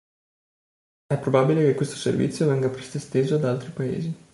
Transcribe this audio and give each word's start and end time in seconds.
È 1.05 1.15
probabile 1.19 1.63
che 1.63 1.75
questo 1.75 1.95
servizio 1.95 2.47
venga 2.47 2.69
presto 2.69 2.97
esteso 2.97 3.35
ad 3.35 3.45
altri 3.45 3.69
paesi. 3.69 4.15